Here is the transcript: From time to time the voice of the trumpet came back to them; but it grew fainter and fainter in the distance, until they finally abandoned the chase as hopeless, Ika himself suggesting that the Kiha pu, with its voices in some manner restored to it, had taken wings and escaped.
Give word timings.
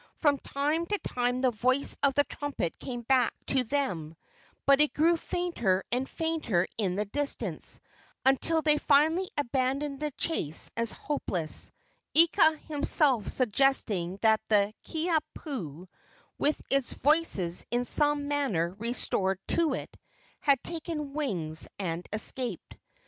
From 0.17 0.39
time 0.39 0.87
to 0.87 0.97
time 0.97 1.41
the 1.41 1.51
voice 1.51 1.95
of 2.01 2.15
the 2.15 2.23
trumpet 2.23 2.79
came 2.79 3.01
back 3.03 3.35
to 3.45 3.63
them; 3.63 4.15
but 4.65 4.81
it 4.81 4.95
grew 4.95 5.15
fainter 5.15 5.83
and 5.91 6.09
fainter 6.09 6.65
in 6.75 6.95
the 6.95 7.05
distance, 7.05 7.79
until 8.25 8.63
they 8.63 8.79
finally 8.79 9.29
abandoned 9.37 9.99
the 9.99 10.09
chase 10.17 10.71
as 10.75 10.91
hopeless, 10.91 11.69
Ika 12.15 12.57
himself 12.67 13.27
suggesting 13.27 14.17
that 14.23 14.41
the 14.47 14.73
Kiha 14.85 15.19
pu, 15.35 15.87
with 16.39 16.59
its 16.71 16.93
voices 16.93 17.63
in 17.69 17.85
some 17.85 18.27
manner 18.27 18.71
restored 18.79 19.37
to 19.49 19.75
it, 19.75 19.95
had 20.39 20.63
taken 20.63 21.13
wings 21.13 21.67
and 21.77 22.09
escaped. 22.11 22.75